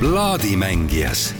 [0.00, 1.34] plaadimängijas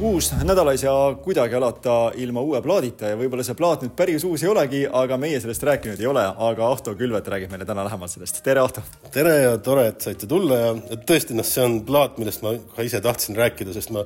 [0.00, 4.26] uus nädal ei saa kuidagi alata ilma uue plaadita ja võib-olla see plaat nüüd päris
[4.28, 7.86] uus ei olegi, aga meie sellest rääkinud ei ole, aga Ahto Külvet räägib meile täna
[7.88, 8.42] lähemalt sellest.
[8.44, 8.84] tere, Ahto!
[9.16, 12.84] tere ja tore, et saite tulla ja tõesti, noh, see on plaat, millest ma ka
[12.84, 14.04] ise tahtsin rääkida, sest ma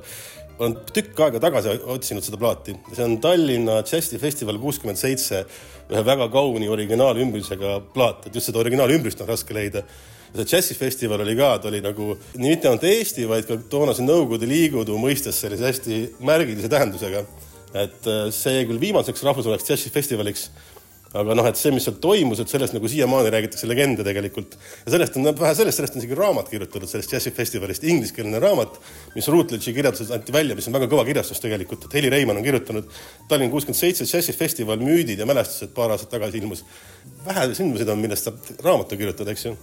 [0.55, 2.79] olen tükk aega tagasi otsinud seda plaati.
[2.93, 5.43] see on Tallinna Džässifestival kuuskümmend seitse,
[5.91, 9.83] ühe väga kauni originaalümbrusega plaat, et just seda originaalümbrust on raske leida
[10.35, 14.49] see džässifestival oli ka, ta oli nagu nii mitte ainult Eesti, vaid ka toonase Nõukogude
[14.49, 17.25] Liidu mõistes sellise hästi märgilise tähendusega.
[17.75, 20.45] et äh, see jäi küll viimaseks rahvusvaheliseks džässifestivaliks,
[21.15, 24.55] aga noh, et see, mis seal toimus, et sellest nagu siiamaani räägitakse legende tegelikult.
[24.85, 28.79] ja sellest on, vähe sellest, sellest on isegi raamat kirjutatud, sellest džässifestivalist, ingliskeelne raamat,
[29.15, 32.47] mis Routledge'i kirjanduses anti välja, mis on väga kõva kirjastus tegelikult, et Heli Reimann on
[32.47, 32.87] kirjutanud
[33.29, 36.65] Tallinn kuuskümmend seitse džässifestival, müüdid ja mälestused paar aastat tagasi ilmus.
[37.25, 39.55] vähe sündmuseid on, millest saab raamatu kirjutada, eks ju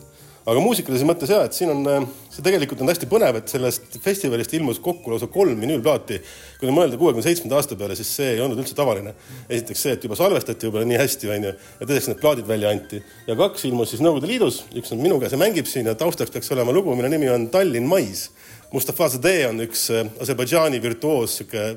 [0.43, 3.99] aga muusikalises mõttes ja, et siin on, äh, see tegelikult on hästi põnev, et sellest
[4.03, 6.19] festivalist ilmus kokku lausa kolm vinüülplaati.
[6.59, 9.15] kui nüüd mõelda kuuekümne seitsmenda aasta peale, siis see ei olnud üldse tavaline.
[9.49, 13.03] esiteks see, et juba salvestati võib-olla nii hästi, onju, ja teiseks need plaadid välja anti.
[13.27, 16.31] ja kaks ilmus siis Nõukogude Liidus, üks on minu käes ja mängib siin ja taustaks
[16.35, 18.31] peaks olema lugu, mille nimi on Tallinn mais.
[18.73, 21.77] Mustafa Zadeh on üks äh, Aserbaidžaani virtuoos, sihuke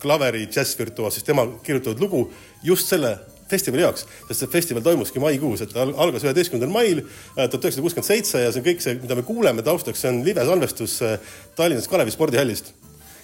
[0.00, 2.30] klaveri džässvirtuoos, siis tema kirjutatud lugu
[2.64, 3.18] just selle
[3.50, 8.10] festivali jaoks, sest see festival toimuski maikuus, et algas üheteistkümnendal mail äh, tuhat üheksasada kuuskümmend
[8.10, 12.14] seitse ja see kõik see, mida me kuuleme taustaks, see on libesalvestus äh, Tallinnas Kalevi
[12.14, 12.72] spordihallist.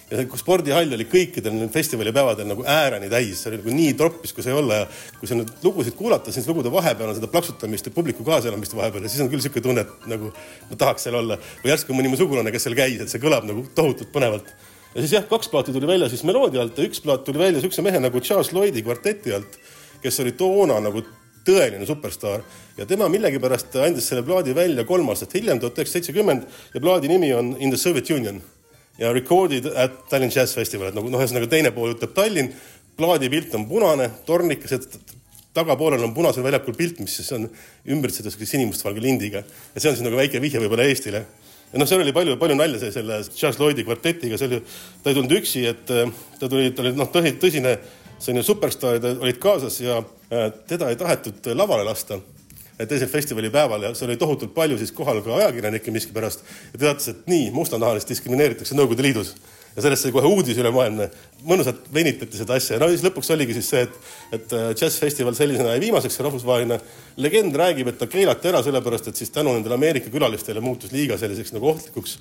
[0.07, 4.45] Ja see spordihall oli kõikidel festivalipäevadel nagu ääreni täis, see oli nagu nii troppis, kui
[4.45, 4.85] sai olla ja
[5.19, 9.03] kui sa nüüd lugusid kuulata, siis lugude vahepeal on seda plaksutamist ja publiku kaasaelamist vahepeal
[9.03, 10.31] ja siis on küll niisugune tunne, et nagu
[10.69, 11.35] ma tahaks seal olla.
[11.59, 14.53] Või järsku mõni mu sugulane, kes seal käis, et see kõlab nagu tohutult põnevalt.
[14.93, 17.57] ja siis jah, kaks plaati tuli välja siis meloodia alt ja üks plaat tuli välja
[17.57, 19.59] niisuguse mehe nagu Charles Lloydi kvarteti alt
[20.03, 21.03] kes oli toona nagu
[21.47, 22.43] tõeline superstaar.
[22.77, 27.11] Ja tema millegipärast andis selle plaadi välja kolm aastat hiljem, tuhat üheksasada seitsekümmend ja plaadi
[27.11, 28.41] nimi on In the Soviet Union.
[28.97, 32.49] Ja recorded at Tallinn Jazz Festival, et nagu noh, ühesõnaga teine pool ütleb Tallinn,
[32.97, 35.15] plaadi pilt on punane, tornikas, et
[35.57, 37.45] tagapoolel on punasel väljakul pilt, mis siis on
[37.93, 39.43] ümbritsetud sinimustvalge lindiga.
[39.73, 41.23] Ja see on siis nagu väike vihje võib-olla Eestile.
[41.71, 44.59] Ja noh, seal oli palju, palju nalja see selle Charles Lloydi kvartetiga, see oli,
[45.03, 47.73] ta ei tulnud üksi, et ta tuli, ta oli noh, tõsine
[48.19, 52.19] selline superstaarid olid kaasas ja äh, teda ei tahetud lavale lasta
[52.85, 56.43] teisel festivalipäeval ja seal oli tohutult palju siis kohal ka ajakirjanikke miskipärast.
[56.73, 59.33] Ja teatas, et nii, mustanahalist diskrimineeritakse Nõukogude Liidus.
[59.77, 61.09] Ja sellest sai kohe uudis ülemaailmne.
[61.45, 62.75] mõnusalt venitati seda asja.
[62.75, 63.97] Ja no siis lõpuks oligi siis see, et,
[64.33, 66.79] et äh, džässfestival sellisena jäi viimaseks, see rahvusvaheline
[67.17, 71.17] legend räägib, et ta keelati ära sellepärast, et siis tänu nendele Ameerika külalistele muutus liiga
[71.17, 72.17] selliseks nagu ohtlikuks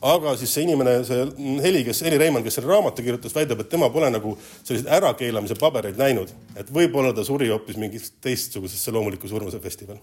[0.00, 1.24] aga siis see inimene, see
[1.64, 5.58] Heli, kes, Heli Reimann, kes selle raamatu kirjutas, väidab, et tema pole nagu selliseid ärakeelamise
[5.60, 10.00] pabereid näinud, et võib-olla ta suri hoopis mingis teistsugusesse loomuliku surmuse festival.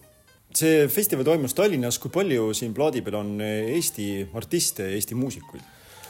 [0.57, 5.65] See festival toimus Tallinnas, kui palju siin plaadi peal on Eesti artiste, Eesti muusikuid?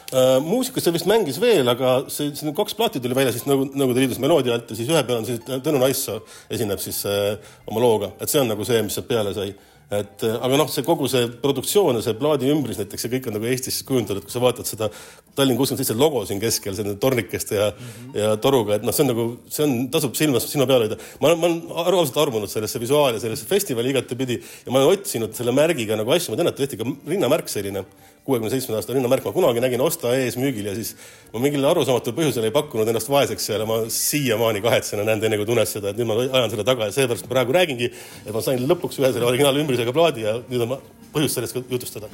[0.08, 3.66] Uh, muusikat seal vist mängis veel, aga see, siin kaks plaati tuli välja siis nagu
[3.68, 6.22] Nõukogude Liidus meloodia alt ja siis ühe peal on siis Tõnu Naissoo
[6.56, 7.34] esineb siis uh,
[7.68, 9.52] oma looga, et see on nagu see, mis sealt peale sai
[9.88, 13.30] et äh, aga noh, see kogu see produktsioon ja see plaadi ümbris näiteks, see kõik
[13.30, 14.90] on nagu Eestis kujundatud, kui sa vaatad seda
[15.38, 18.18] Tallinn kuuskümmend seitse logo siin keskel, selle tornikeste ja mm, -hmm.
[18.20, 20.98] ja toruga, et noh, see on nagu, see on, tasub silmas, silma peal hoida.
[21.22, 25.34] ma olen, ma olen ausalt armunud sellesse visuaali sellesse festivali igatepidi ja ma olen otsinud
[25.38, 27.86] selle märgiga nagu asju, ma tean, et tehti ka rinnamärk selline
[28.27, 30.93] kuuekümne seitsmenda aasta linnamärk, ma kunagi nägin Osta ees müügil ja siis
[31.33, 35.23] ma mingil arusaamatul põhjusel ei pakkunud ennast vaeseks seal ja ma siiamaani kahetsen ja näen
[35.23, 37.89] teine, kui tunned seda, et nüüd ma ajan selle taga ja seepärast praegu räägingi,
[38.25, 40.77] et ma sain lõpuks ühe selle originaalümbrisega plaadi ja nüüd on
[41.15, 42.11] põhjust sellest jutustada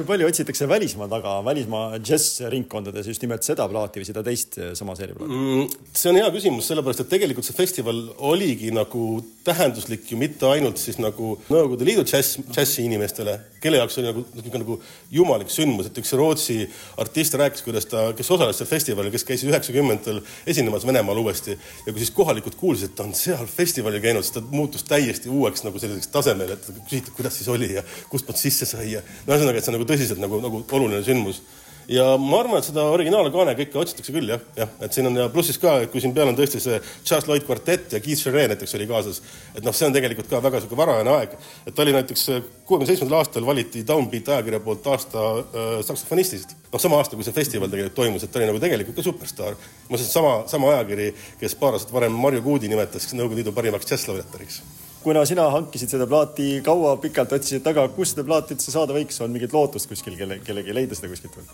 [0.00, 4.70] kui palju otsitakse välismaa taga, välismaa džässringkondades just nimelt seda plaati või seda teist eh,
[4.78, 5.88] sama seeria plaati mm,?
[5.96, 7.98] see on hea küsimus, sellepärast et tegelikult see festival
[8.30, 9.06] oligi nagu
[9.44, 14.24] tähenduslik ju mitte ainult siis nagu Nõukogude Liidu džäss, džässi inimestele, kelle jaoks oli nagu
[14.34, 14.76] niisugune nagu
[15.14, 16.58] jumalik sündmus, et üks Rootsi
[17.00, 20.20] artist rääkis, kuidas ta, kes osales seal festivalil, kes käis üheksakümnendatel
[20.50, 24.36] esinemas Venemaal uuesti ja kui siis kohalikud kuulsid, et ta on seal festivalil käinud, siis
[24.36, 28.68] ta muutus täiesti uueks nagu selliseks tasemel, et küsiti, kuidas siis oli ja kustpoolt sisse
[28.68, 31.40] sai ja no ühesõnaga, et see on nagu tõsiselt nagu, nagu oluline sündmus.
[31.88, 35.28] Ja ma arvan, et seda originaalkaane kõike otsitakse küll jah, jah, et siin on ja
[35.32, 38.54] plussis ka, et kui siin peal on tõesti see Charles Lloyd kvartett ja Keith Jarrett
[38.54, 39.22] näiteks oli kaasas,
[39.54, 41.38] et noh, see on tegelikult ka väga sihuke varajane aeg,
[41.70, 42.26] et oli näiteks
[42.68, 46.56] kuuekümne seitsmendal aastal valiti Downbeat ajakirja poolt aasta äh, saksofonistist.
[46.72, 49.58] noh, sama aasta, kui see festival tegelikult toimus, et ta oli nagu tegelikult ka superstaar.
[49.88, 51.10] muuseas, sama, sama ajakiri,
[51.40, 54.62] kes paar aastat varem Marju Kuudi nimetas Nõukogude Liidu parimaks džässlaureatoriks
[55.02, 59.20] kuna sina hankisid seda plaati kaua, pikalt otsisid taga, kus seda plaati üldse saada võiks,
[59.24, 61.46] on mingit lootust kuskil kelle, kellegi leida seda kuskilt või?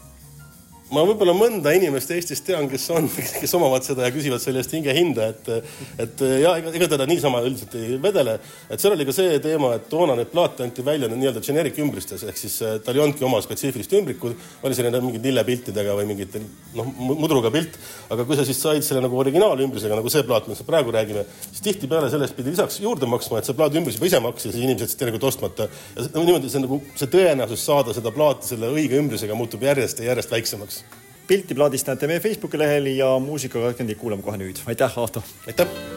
[0.94, 3.08] Ma võib-olla mõnda inimest Eestis tean, kes on,
[3.40, 5.48] kes omavad seda ja küsivad selle eest hinge hinda, et
[6.02, 8.36] et ja ega, ega teda niisama üldiselt ei vedele.
[8.70, 12.22] et seal oli ka see teema, et toona need plaate anti välja nii-öelda generic ümbristes
[12.22, 16.42] ehk siis äh, tal ei olnudki oma spetsiifilist ümbrikut, oli selline mingite lillepiltidega või mingite
[16.78, 17.74] noh, mudruga pilt,
[18.12, 21.26] aga kui sa siis said selle nagu originaalümbrisega, nagu see plaat, millest me praegu räägime,
[21.48, 24.62] siis tihtipeale sellest pidi lisaks juurde maksma, et see plaadiümbris juba ise maksis ja siis
[24.62, 25.68] inimesed jätsid tegelikult ostmata.
[25.96, 30.12] ja niimoodi see nagu see tõenäosus saada seda plaati selle õige ümbrisega muutub järjest ja
[30.12, 30.76] järjest väiksemaks
[31.26, 34.62] pilti plaadist näete meie Facebooki lehel ja muusika katkendit kuulame kohe nüüd.
[34.67, 35.23] aitäh, Ahto!
[35.46, 35.95] aitäh!